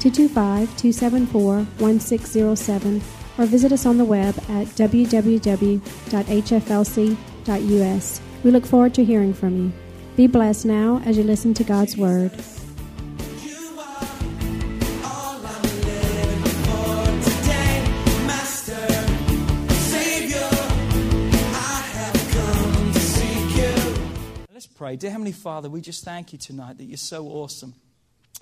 [0.00, 3.02] 225 274 1607
[3.36, 5.80] or visit us on the web at www.hflc.us.
[8.42, 9.72] We look forward to hearing from you.
[10.16, 12.32] Be blessed now as you listen to God's Word.
[24.52, 24.96] Let's pray.
[24.96, 27.74] Dear Heavenly Father, we just thank you tonight that you're so awesome,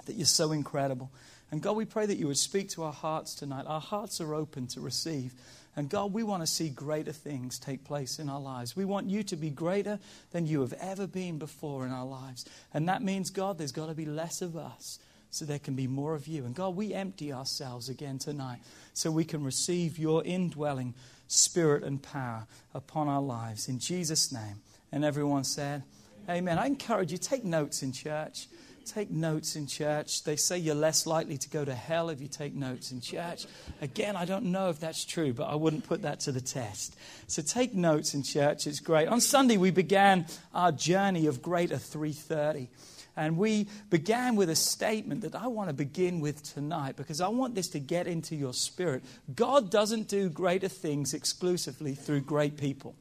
[0.06, 1.10] that you're so incredible.
[1.50, 3.64] And God, we pray that you would speak to our hearts tonight.
[3.66, 5.34] Our hearts are open to receive.
[5.76, 8.76] And God, we want to see greater things take place in our lives.
[8.76, 9.98] We want you to be greater
[10.32, 12.44] than you have ever been before in our lives.
[12.74, 14.98] And that means, God, there's got to be less of us
[15.30, 16.44] so there can be more of you.
[16.44, 18.60] And God, we empty ourselves again tonight
[18.92, 20.94] so we can receive your indwelling
[21.28, 23.68] spirit and power upon our lives.
[23.68, 24.60] In Jesus' name.
[24.90, 25.84] And everyone said,
[26.28, 26.58] Amen.
[26.58, 28.48] I encourage you, take notes in church.
[28.88, 30.24] Take notes in church.
[30.24, 33.46] They say you're less likely to go to hell if you take notes in church.
[33.82, 36.96] Again, I don't know if that's true, but I wouldn't put that to the test.
[37.26, 38.66] So take notes in church.
[38.66, 39.08] It's great.
[39.08, 42.70] On Sunday, we began our journey of Greater 330.
[43.14, 47.28] And we began with a statement that I want to begin with tonight because I
[47.28, 49.02] want this to get into your spirit.
[49.34, 52.94] God doesn't do greater things exclusively through great people.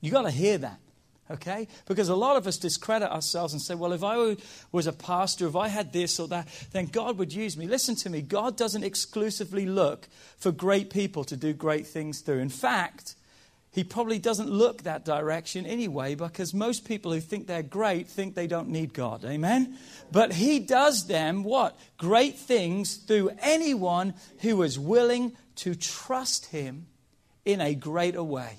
[0.00, 0.80] You got to hear that.
[1.32, 1.66] Okay?
[1.86, 4.36] Because a lot of us discredit ourselves and say, well, if I
[4.70, 7.66] was a pastor, if I had this or that, then God would use me.
[7.66, 8.20] Listen to me.
[8.20, 12.40] God doesn't exclusively look for great people to do great things through.
[12.40, 13.14] In fact,
[13.72, 18.34] he probably doesn't look that direction anyway because most people who think they're great think
[18.34, 19.24] they don't need God.
[19.24, 19.78] Amen?
[20.10, 21.78] But he does them what?
[21.96, 26.86] Great things through anyone who is willing to trust him
[27.46, 28.58] in a greater way.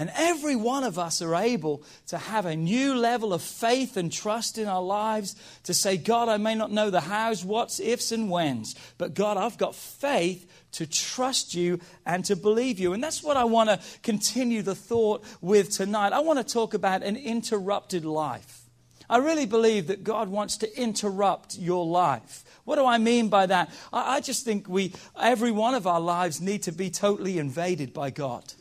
[0.00, 4.10] And every one of us are able to have a new level of faith and
[4.10, 8.10] trust in our lives to say, God, I may not know the hows, what's, ifs,
[8.10, 12.94] and whens, but God, I've got faith to trust you and to believe you.
[12.94, 16.14] And that's what I want to continue the thought with tonight.
[16.14, 18.62] I want to talk about an interrupted life.
[19.10, 22.42] I really believe that God wants to interrupt your life.
[22.64, 23.70] What do I mean by that?
[23.92, 28.08] I, just think we, every one of our lives need to be totally invaded by
[28.08, 28.54] God.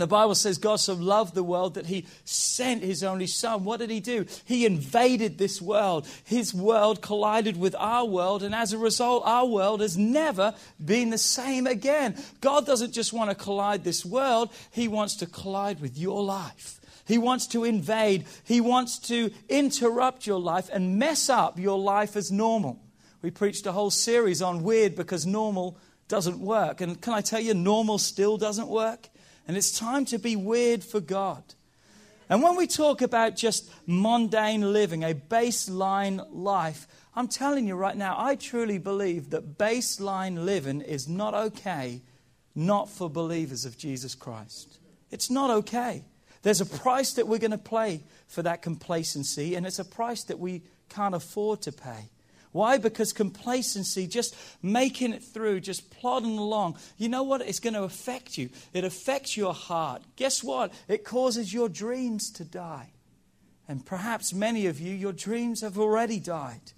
[0.00, 3.64] The Bible says God so loved the world that he sent his only son.
[3.64, 4.26] What did he do?
[4.44, 6.06] He invaded this world.
[6.24, 10.54] His world collided with our world, and as a result, our world has never
[10.84, 12.16] been the same again.
[12.40, 16.80] God doesn't just want to collide this world, he wants to collide with your life.
[17.06, 22.16] He wants to invade, he wants to interrupt your life and mess up your life
[22.16, 22.80] as normal.
[23.22, 26.80] We preached a whole series on weird because normal doesn't work.
[26.80, 29.08] And can I tell you, normal still doesn't work?
[29.46, 31.42] And it's time to be weird for God.
[32.28, 37.96] And when we talk about just mundane living, a baseline life, I'm telling you right
[37.96, 42.02] now, I truly believe that baseline living is not okay,
[42.54, 44.78] not for believers of Jesus Christ.
[45.10, 46.04] It's not okay.
[46.42, 50.24] There's a price that we're going to pay for that complacency, and it's a price
[50.24, 52.10] that we can't afford to pay.
[52.56, 52.78] Why?
[52.78, 57.42] Because complacency, just making it through, just plodding along, you know what?
[57.42, 58.48] It's going to affect you.
[58.72, 60.02] It affects your heart.
[60.16, 60.72] Guess what?
[60.88, 62.92] It causes your dreams to die.
[63.68, 66.72] And perhaps many of you, your dreams have already died.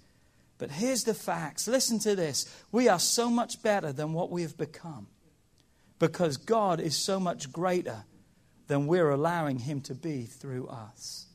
[0.57, 1.65] But here's the facts.
[1.65, 2.53] Listen to this.
[2.73, 5.07] We are so much better than what we have become
[5.97, 8.03] because God is so much greater
[8.67, 11.27] than we're allowing Him to be through us.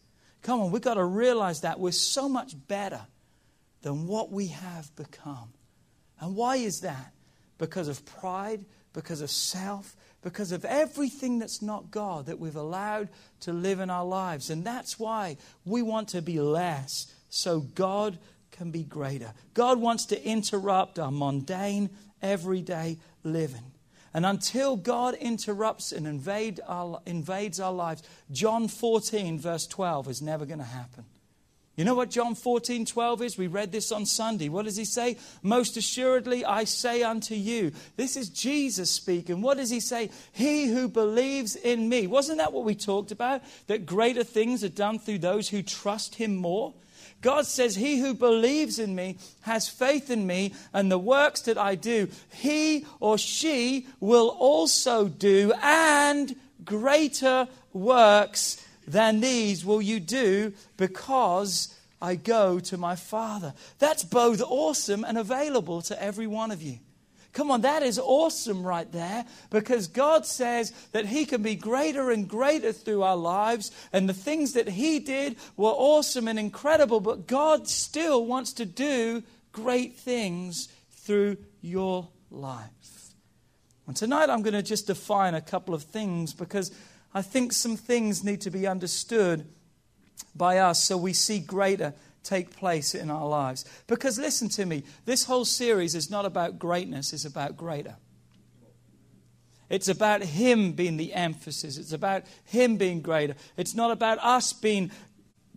[0.43, 3.07] Come on, we've got to realize that we're so much better
[3.85, 5.53] than what we have become.
[6.19, 7.13] And why is that?
[7.59, 8.65] Because of pride,
[8.95, 13.11] because of self, because of everything that's not God that we've allowed
[13.41, 14.49] to live in our lives.
[14.49, 15.37] And that's why
[15.67, 18.19] we want to be less so God
[18.53, 19.35] can be greater.
[19.53, 21.91] God wants to interrupt our mundane,
[22.23, 23.73] everyday living.
[24.15, 30.23] And until God interrupts and invade our, invades our lives, John 14, verse 12, is
[30.23, 31.05] never going to happen.
[31.77, 33.39] You know what John 14, 12 is?
[33.39, 34.49] We read this on Sunday.
[34.49, 35.17] What does he say?
[35.43, 37.73] Most assuredly, I say unto you.
[37.97, 39.43] This is Jesus speaking.
[39.43, 40.11] What does he say?
[40.31, 42.07] He who believes in me.
[42.07, 43.43] Wasn't that what we talked about?
[43.67, 46.75] That greater things are done through those who trust him more?
[47.21, 51.59] God says, He who believes in me has faith in me, and the works that
[51.59, 60.01] I do, he or she will also do, and greater works than these will you
[60.01, 63.55] do because I go to my Father.
[63.79, 66.79] That's both awesome and available to every one of you.
[67.33, 72.13] Come on, that is awesome right there because God says that He can be greater
[72.13, 77.01] and greater through our lives, and the things that He did were awesome and incredible,
[77.01, 82.71] but God still wants to do great things through your life.
[83.87, 86.71] And tonight I'm going to just define a couple of things because
[87.15, 89.47] I think some things need to be understood
[90.35, 91.95] by us so we see greater
[92.25, 93.65] take place in our lives.
[93.87, 97.97] Because listen to me, this whole series is not about greatness, it's about greater.
[99.71, 101.79] It's about Him being the emphasis.
[101.79, 103.35] It's about Him being greater.
[103.57, 104.91] It's not about us being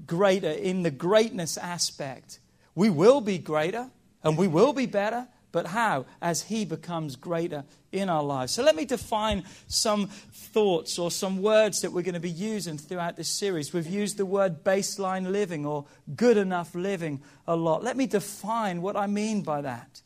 [0.06, 2.40] greater in the greatness aspect.
[2.74, 3.90] We will be greater
[4.24, 6.06] and we will be better, but how?
[6.22, 8.54] As He becomes greater in our lives.
[8.54, 12.78] So let me define some thoughts or some words that we're going to be using
[12.78, 13.74] throughout this series.
[13.74, 15.86] We've used the word baseline living or
[16.16, 17.84] good enough living a lot.
[17.84, 20.02] Let me define what I mean by that.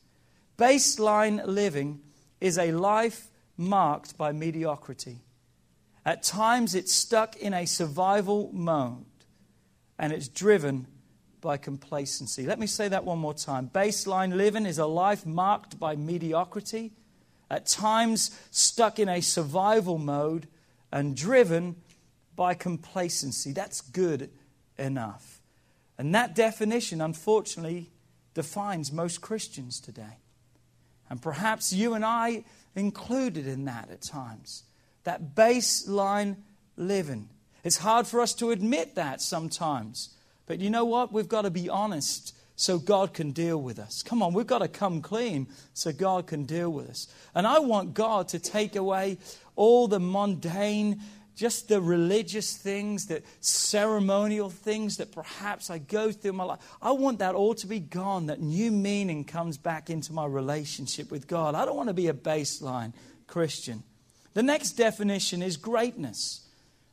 [0.58, 2.02] Baseline living
[2.40, 5.22] is a life marked by mediocrity.
[6.06, 9.06] At times, it's stuck in a survival mode
[10.00, 10.88] and it's driven
[11.42, 12.46] by complacency.
[12.46, 13.70] Let me say that one more time.
[13.74, 16.94] Baseline living is a life marked by mediocrity
[17.50, 20.48] at times stuck in a survival mode
[20.92, 21.76] and driven
[22.36, 23.52] by complacency.
[23.52, 24.30] That's good
[24.78, 25.42] enough.
[25.98, 27.92] And that definition, unfortunately,
[28.34, 30.18] defines most Christians today.
[31.10, 32.46] And perhaps you and I
[32.76, 34.64] included in that at times.
[35.04, 36.38] That baseline
[36.78, 37.30] living.
[37.64, 40.16] It's hard for us to admit that sometimes.
[40.46, 41.14] But you know what?
[41.14, 44.04] We've got to be honest so God can deal with us.
[44.04, 47.08] Come on, we've got to come clean so God can deal with us.
[47.34, 49.18] And I want God to take away
[49.56, 51.02] all the mundane,
[51.36, 56.60] just the religious things, the ceremonial things that perhaps I go through my life.
[56.82, 61.10] I want that all to be gone, that new meaning comes back into my relationship
[61.10, 61.56] with God.
[61.56, 62.94] I don't want to be a baseline
[63.26, 63.82] Christian.
[64.34, 66.48] The next definition is greatness.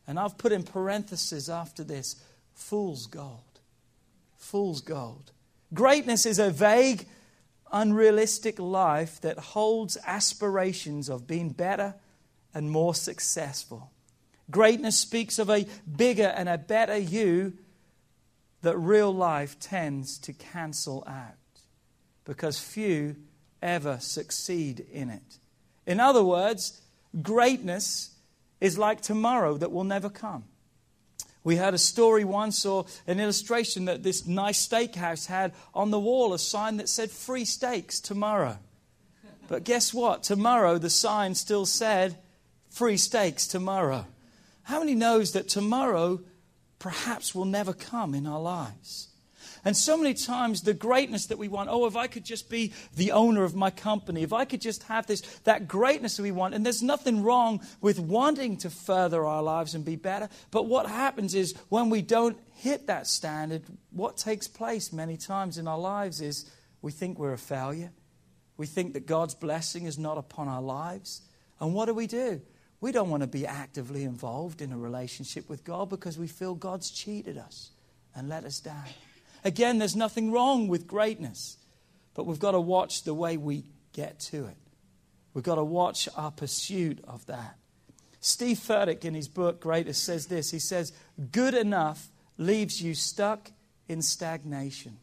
[0.06, 2.16] And I've put in parentheses after this
[2.58, 3.60] fool's gold.
[4.36, 5.30] Fool's gold.
[5.72, 7.06] Greatness is a vague,
[7.72, 11.94] unrealistic life that holds aspirations of being better
[12.52, 13.90] and more successful.
[14.50, 15.66] Greatness speaks of a
[15.96, 17.54] bigger and a better you
[18.62, 21.36] that real life tends to cancel out
[22.24, 23.16] because few
[23.62, 25.38] ever succeed in it.
[25.86, 26.80] In other words,
[27.22, 28.10] greatness
[28.60, 30.44] is like tomorrow that will never come.
[31.48, 35.98] We heard a story once or an illustration that this nice steakhouse had on the
[35.98, 38.58] wall a sign that said free steaks tomorrow.
[39.48, 40.22] But guess what?
[40.22, 42.18] Tomorrow the sign still said
[42.68, 44.04] free steaks tomorrow.
[44.64, 46.20] How many knows that tomorrow
[46.78, 49.08] perhaps will never come in our lives?
[49.64, 52.72] And so many times, the greatness that we want, oh, if I could just be
[52.96, 56.30] the owner of my company, if I could just have this, that greatness that we
[56.30, 60.28] want, and there's nothing wrong with wanting to further our lives and be better.
[60.50, 65.58] But what happens is when we don't hit that standard, what takes place many times
[65.58, 66.50] in our lives is
[66.82, 67.92] we think we're a failure.
[68.56, 71.22] We think that God's blessing is not upon our lives.
[71.60, 72.40] And what do we do?
[72.80, 76.54] We don't want to be actively involved in a relationship with God because we feel
[76.54, 77.70] God's cheated us
[78.14, 78.84] and let us down.
[79.44, 81.56] Again, there's nothing wrong with greatness,
[82.14, 84.56] but we've got to watch the way we get to it.
[85.34, 87.56] We've got to watch our pursuit of that.
[88.20, 90.92] Steve Furtick, in his book Greater, says this He says,
[91.30, 93.50] Good enough leaves you stuck
[93.88, 94.96] in stagnation.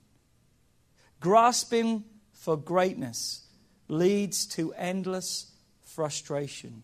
[1.19, 3.45] Grasping for greatness
[3.87, 5.51] leads to endless
[5.83, 6.83] frustration,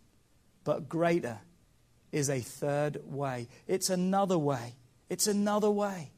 [0.64, 1.40] but greater
[2.12, 3.48] is a third way.
[3.68, 4.76] It's another way.
[5.10, 6.12] It's another way.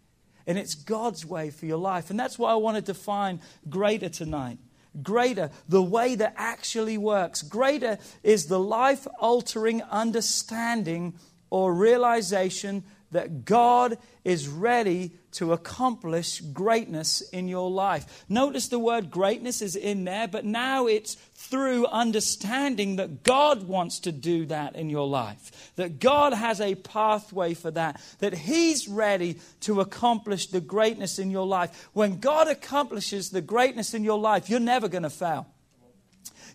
[0.45, 2.09] And it's God's way for your life.
[2.09, 4.57] And that's why I want to define greater tonight.
[5.01, 7.41] Greater, the way that actually works.
[7.41, 11.15] Greater is the life altering understanding
[11.49, 18.25] or realization that God is ready to accomplish greatness in your life.
[18.29, 23.99] Notice the word greatness is in there, but now it's through understanding that God wants
[24.01, 28.87] to do that in your life, that God has a pathway for that, that He's
[28.87, 31.89] ready to accomplish the greatness in your life.
[31.93, 35.47] When God accomplishes the greatness in your life, you're never going to fail.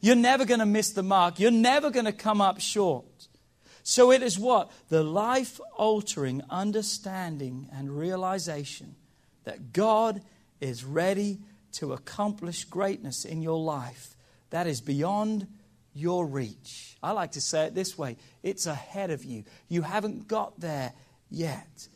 [0.00, 1.40] You're never going to miss the mark.
[1.40, 3.27] You're never going to come up short.
[3.88, 4.70] So it is what?
[4.90, 8.96] The life altering understanding and realization
[9.44, 10.20] that God
[10.60, 11.38] is ready
[11.72, 14.14] to accomplish greatness in your life
[14.50, 15.46] that is beyond
[15.94, 16.98] your reach.
[17.02, 19.44] I like to say it this way it's ahead of you.
[19.70, 20.92] You haven't got there
[21.30, 21.88] yet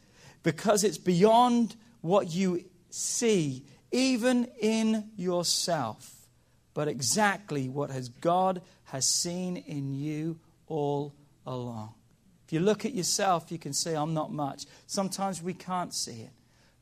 [0.43, 6.11] because it's beyond what you see, even in yourself,
[6.73, 11.13] but exactly what has God has seen in you all
[11.47, 11.95] along.
[12.47, 14.67] If you look at yourself, you can say, I'm not much.
[14.87, 16.31] Sometimes we can't see it.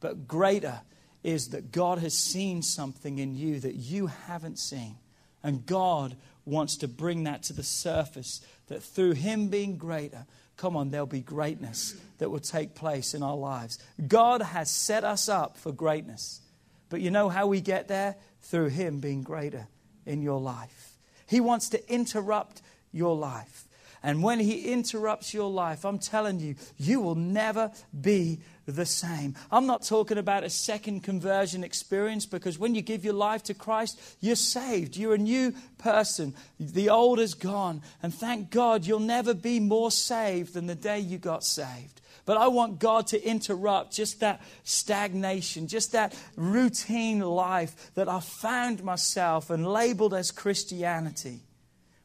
[0.00, 0.80] But greater
[1.22, 4.96] is that God has seen something in you that you haven't seen.
[5.42, 10.26] And God wants to bring that to the surface, that through Him being greater,
[10.56, 13.78] come on, there'll be greatness that will take place in our lives.
[14.06, 16.40] God has set us up for greatness.
[16.88, 18.16] But you know how we get there?
[18.42, 19.68] Through Him being greater
[20.06, 20.98] in your life.
[21.26, 22.62] He wants to interrupt
[22.92, 23.68] your life.
[24.02, 29.34] And when He interrupts your life, I'm telling you, you will never be the same.
[29.50, 33.54] I'm not talking about a second conversion experience because when you give your life to
[33.54, 34.96] Christ, you're saved.
[34.96, 36.34] You're a new person.
[36.58, 37.82] The old is gone.
[38.02, 42.00] And thank God you'll never be more saved than the day you got saved.
[42.26, 48.20] But I want God to interrupt just that stagnation, just that routine life that I
[48.20, 51.40] found myself and labeled as Christianity.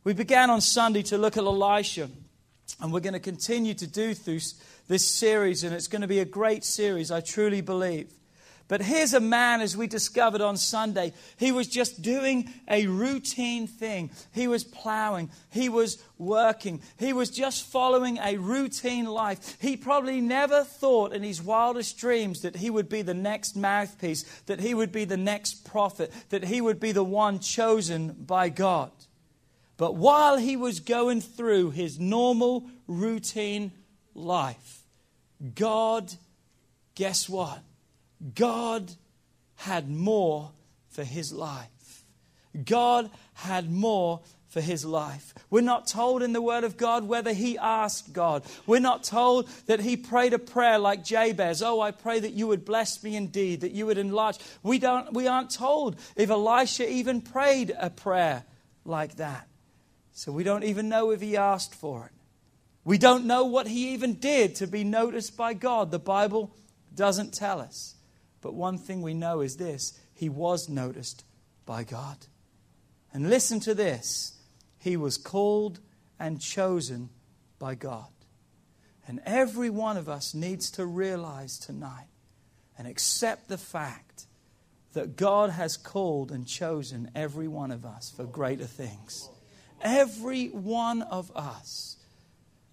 [0.06, 2.12] We began on Sunday to look at Elisha,
[2.80, 4.38] and we're going to continue to do through
[4.88, 8.14] this series, and it's going to be a great series, I truly believe.
[8.68, 13.66] But here's a man, as we discovered on Sunday, he was just doing a routine
[13.66, 14.12] thing.
[14.32, 19.58] He was plowing, he was working, he was just following a routine life.
[19.60, 24.22] He probably never thought in his wildest dreams that he would be the next mouthpiece,
[24.46, 28.50] that he would be the next prophet, that he would be the one chosen by
[28.50, 28.92] God.
[29.78, 33.72] But while he was going through his normal routine
[34.14, 34.84] life,
[35.54, 36.14] God,
[36.96, 37.60] guess what?
[38.34, 38.92] God
[39.56, 40.52] had more
[40.90, 42.04] for his life.
[42.64, 45.34] God had more for his life.
[45.50, 48.44] We're not told in the Word of God whether he asked God.
[48.66, 52.48] We're not told that he prayed a prayer like Jabez, Oh, I pray that you
[52.48, 54.38] would bless me indeed, that you would enlarge.
[54.64, 58.46] We, don't, we aren't told if Elisha even prayed a prayer
[58.86, 59.46] like that.
[60.18, 62.14] So we don't even know if he asked for it.
[62.86, 65.92] We don't know what he even did to be noticed by God.
[65.92, 66.56] The Bible
[66.96, 67.96] doesn't tell us.
[68.40, 71.26] But one thing we know is this he was noticed
[71.66, 72.28] by God.
[73.14, 74.40] And listen to this
[74.80, 75.82] he was called
[76.18, 77.10] and chosen
[77.60, 78.08] by God.
[79.10, 82.08] And every one of us needs to realize tonight
[82.78, 84.28] and accept the fact
[84.94, 89.30] that God has called and chosen every one of us for greater things.
[89.86, 91.96] Every one of us.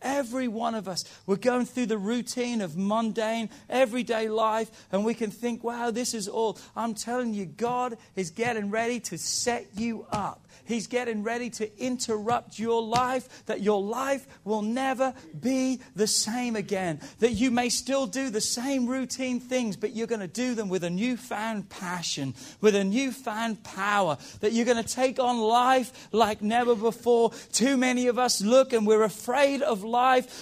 [0.02, 1.04] Every one of us.
[1.26, 6.14] We're going through the routine of mundane, everyday life, and we can think, wow, this
[6.14, 6.58] is all.
[6.76, 11.82] I'm telling you, God is getting ready to set you up He's getting ready to
[11.82, 17.00] interrupt your life, that your life will never be the same again.
[17.18, 20.68] That you may still do the same routine things, but you're going to do them
[20.68, 24.18] with a newfound passion, with a newfound power.
[24.40, 27.32] That you're going to take on life like never before.
[27.52, 29.91] Too many of us look and we're afraid of life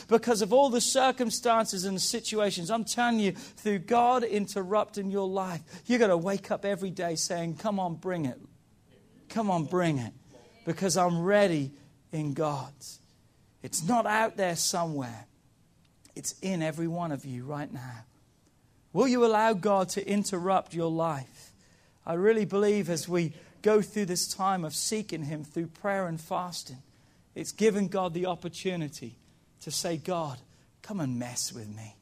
[0.09, 2.71] because of all the circumstances and situations.
[2.71, 7.17] I'm telling you, through God interrupting your life, you're going to wake up every day
[7.17, 8.41] saying, Come on, bring it.
[9.29, 10.13] Come on, bring it.
[10.65, 11.71] Because I'm ready
[12.13, 12.73] in God.
[13.63, 15.27] It's not out there somewhere,
[16.17, 18.05] it's in every one of you right now.
[18.93, 21.53] Will you allow God to interrupt your life?
[22.05, 26.21] I really believe as we go through this time of seeking Him through prayer and
[26.21, 26.83] fasting,
[27.35, 29.17] it's given God the opportunity
[29.63, 30.39] to say, God,
[30.83, 31.97] come and mess with me.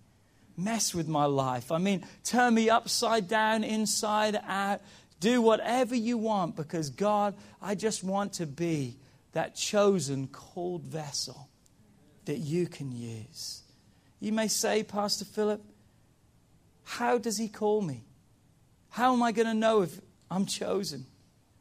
[0.56, 1.70] Mess with my life.
[1.70, 4.80] I mean, turn me upside down, inside out.
[5.20, 8.96] Do whatever you want because, God, I just want to be
[9.32, 11.48] that chosen, called vessel
[12.24, 13.62] that you can use.
[14.20, 15.62] You may say, Pastor Philip,
[16.84, 18.04] how does he call me?
[18.90, 20.00] How am I going to know if
[20.30, 21.06] I'm chosen?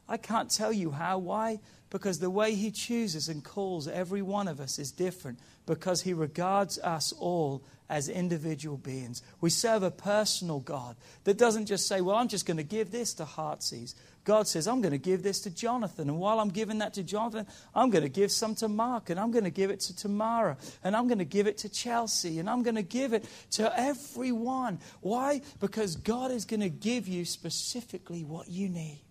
[0.07, 1.17] I can't tell you how.
[1.17, 1.59] Why?
[1.89, 6.13] Because the way he chooses and calls every one of us is different because he
[6.13, 9.21] regards us all as individual beings.
[9.39, 12.91] We serve a personal God that doesn't just say, Well, I'm just going to give
[12.91, 13.95] this to Heartsease.
[14.27, 16.09] God says, I'm going to give this to Jonathan.
[16.09, 19.09] And while I'm giving that to Jonathan, I'm going to give some to Mark.
[19.09, 20.57] And I'm going to give it to Tamara.
[20.83, 22.39] And I'm going to give it to Chelsea.
[22.39, 24.79] And I'm going to give it to everyone.
[24.99, 25.41] Why?
[25.61, 29.01] Because God is going to give you specifically what you need,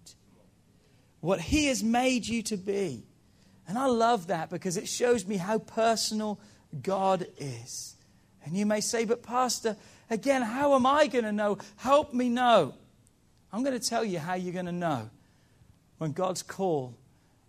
[1.21, 3.05] what He has made you to be.
[3.69, 6.39] And I love that because it shows me how personal
[6.83, 7.97] God is.
[8.45, 9.77] And you may say, But, Pastor,
[10.09, 11.59] again, how am I going to know?
[11.77, 12.75] Help me know.
[13.53, 15.11] I'm going to tell you how you're going to know
[15.99, 16.95] when God's call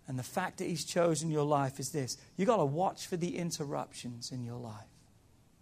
[0.06, 3.16] and the fact that He's chosen your life is this you've got to watch for
[3.16, 4.88] the interruptions in your life.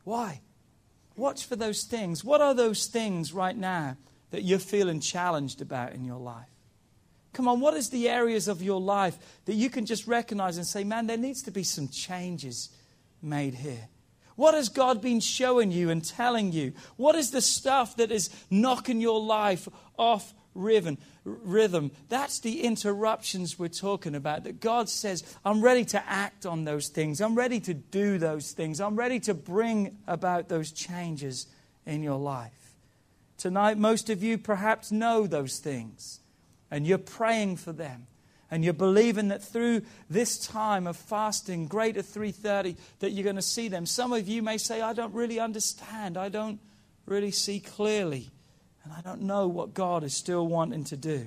[0.05, 0.41] Why?
[1.17, 2.23] Watch for those things.
[2.23, 3.97] What are those things right now
[4.31, 6.47] that you're feeling challenged about in your life?
[7.37, 10.67] Come on, what is the areas of your life that you can just recognize and
[10.67, 12.71] say, man, there needs to be some changes
[13.21, 13.91] made here?
[14.37, 16.73] What has God been showing you and telling you?
[16.97, 20.97] What is the stuff that is knocking your life off rhythm?
[21.25, 21.91] rhythm.
[22.09, 24.45] That's the interruptions we're talking about.
[24.45, 27.21] That God says, I'm ready to act on those things.
[27.21, 28.81] I'm ready to do those things.
[28.81, 31.49] I'm ready to bring about those changes
[31.85, 32.73] in your life.
[33.37, 36.21] Tonight, most of you perhaps know those things
[36.71, 38.07] and you're praying for them
[38.51, 43.43] and you're believing that through this time of fasting greater 330 that you're going to
[43.43, 46.61] see them some of you may say i don't really understand i don't
[47.07, 48.31] really see clearly
[48.87, 51.27] and I don't know what God is still wanting to do.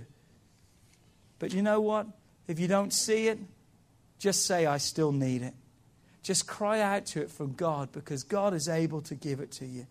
[1.40, 2.08] But you know what?
[2.48, 3.38] If you don't see it,
[4.18, 5.54] just say, I still need it.
[6.24, 9.66] Just cry out to it from God because God is able to give it to
[9.66, 9.88] you.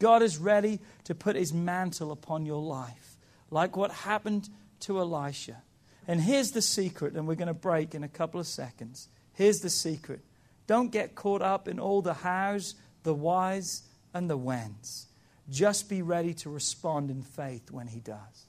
[0.00, 3.11] God is ready to put his mantle upon your life,
[3.52, 4.48] like what happened
[4.80, 5.62] to Elisha.
[6.08, 9.08] And here's the secret, and we're going to break in a couple of seconds.
[9.34, 10.20] Here's the secret
[10.66, 13.82] don't get caught up in all the hows, the whys,
[14.14, 15.06] and the whens.
[15.50, 18.46] Just be ready to respond in faith when He does.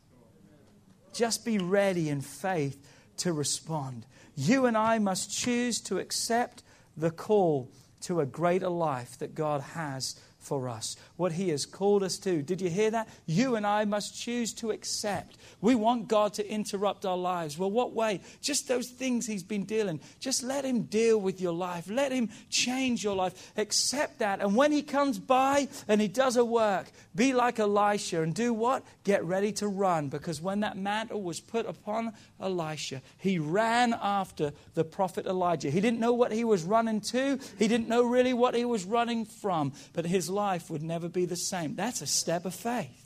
[1.12, 2.84] Just be ready in faith
[3.18, 4.06] to respond.
[4.36, 6.64] You and I must choose to accept
[6.98, 7.70] the call
[8.02, 12.42] to a greater life that God has for us, what He has called us to.
[12.42, 13.08] Did you hear that?
[13.26, 15.38] You and I must choose to accept.
[15.62, 17.58] We want God to interrupt our lives.
[17.58, 18.22] Well, what way?
[18.42, 20.00] Just those things He's been dealing.
[20.20, 21.90] Just let Him deal with your life.
[21.90, 23.52] Let Him change your life.
[23.58, 24.42] Accept that.
[24.42, 28.54] And when He comes by and He does a work, be like Elisha and do
[28.54, 28.84] what?
[29.04, 30.10] Get ready to run.
[30.10, 35.70] Because when that mantle was put upon Elisha, he ran after the prophet Elijah.
[35.70, 38.86] He didn't know what he was running to, he didn't know really what he was
[38.86, 39.74] running from.
[39.94, 41.76] But his life would never be the same.
[41.76, 43.00] That's a step of faith.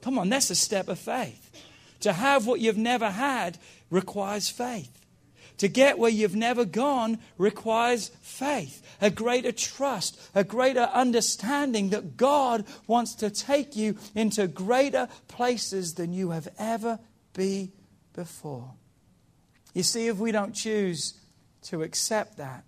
[0.00, 1.50] Come on, that's a step of faith.
[2.00, 3.58] To have what you've never had
[3.90, 4.90] requires faith.
[5.58, 12.16] To get where you've never gone requires faith, a greater trust, a greater understanding that
[12.16, 16.98] God wants to take you into greater places than you have ever
[17.34, 17.70] been
[18.14, 18.72] before.
[19.72, 21.14] You see, if we don't choose
[21.64, 22.64] to accept that,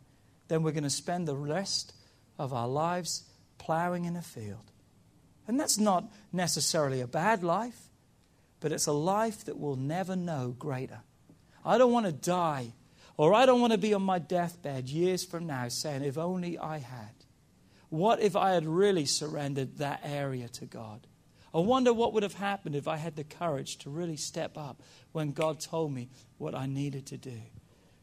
[0.49, 1.95] then we're going to spend the rest
[2.39, 3.25] of our lives
[3.65, 4.71] plowing in a field.
[5.49, 7.89] And that's not necessarily a bad life,
[8.61, 11.01] but it's a life that will never know greater.
[11.65, 12.73] I don't want to die,
[13.17, 16.59] or I don't want to be on my deathbed years from now saying, if only
[16.59, 17.15] I had.
[17.89, 21.07] What if I had really surrendered that area to God?
[21.55, 24.83] I wonder what would have happened if I had the courage to really step up
[25.13, 27.41] when God told me what I needed to do.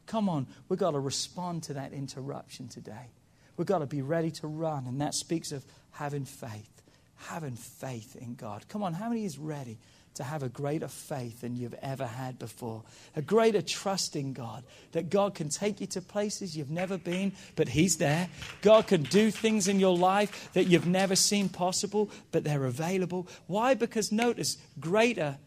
[0.05, 3.11] Come on, we've got to respond to that interruption today.
[3.57, 4.85] We've got to be ready to run.
[4.87, 6.81] And that speaks of having faith,
[7.15, 8.67] having faith in God.
[8.67, 9.77] Come on, how many is ready
[10.13, 12.83] to have a greater faith than you've ever had before?
[13.15, 17.33] A greater trust in God that God can take you to places you've never been,
[17.55, 18.27] but He's there.
[18.61, 23.27] God can do things in your life that you've never seen possible, but they're available.
[23.47, 23.73] Why?
[23.73, 25.37] Because notice, greater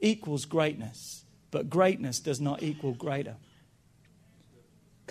[0.00, 3.36] equals greatness, but greatness does not equal greater.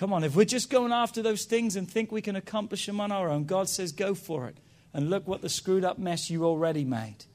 [0.01, 2.99] Come on, if we're just going after those things and think we can accomplish them
[2.99, 4.57] on our own, God says, go for it.
[4.95, 7.25] And look what the screwed up mess you already made.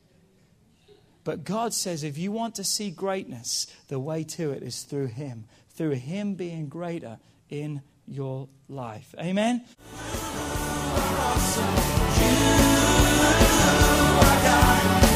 [1.22, 5.06] But God says, if you want to see greatness, the way to it is through
[5.06, 5.44] Him,
[5.76, 9.14] through Him being greater in your life.
[9.16, 9.64] Amen?
[15.12, 15.15] We